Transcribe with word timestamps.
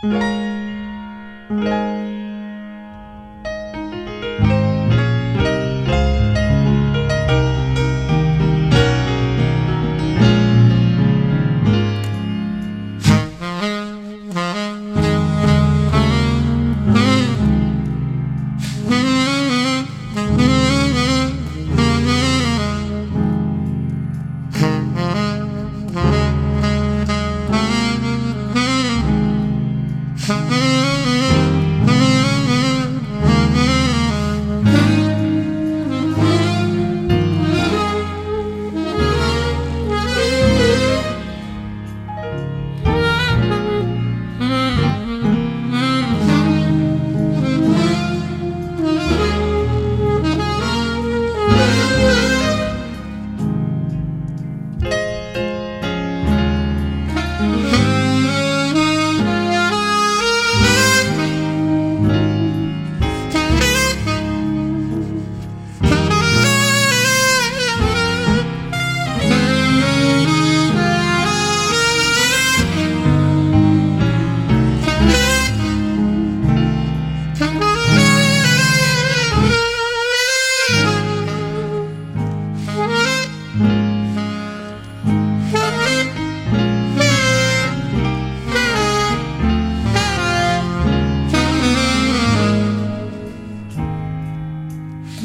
Thank 0.00 0.12
you. 1.50 1.87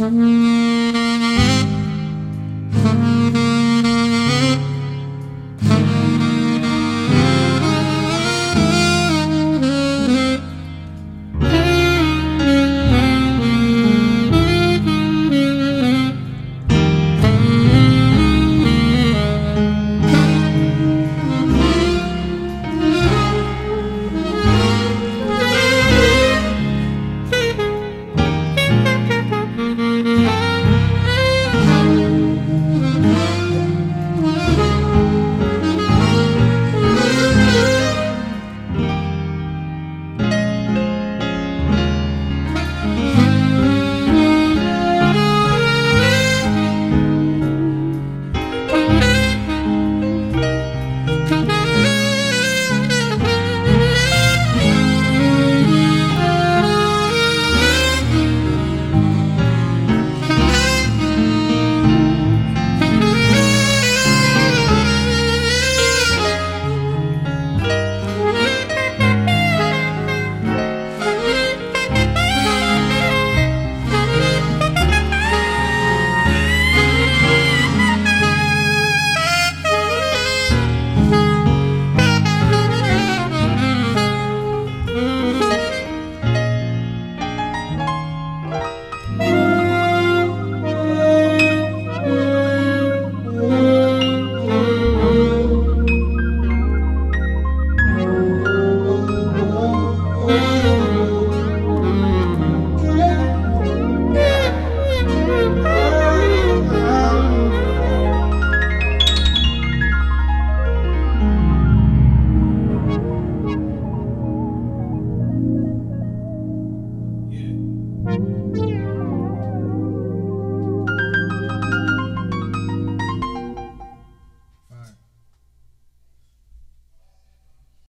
哼。 0.09 0.62